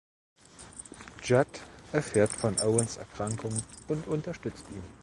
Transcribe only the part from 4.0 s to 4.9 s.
unterstützt ihn.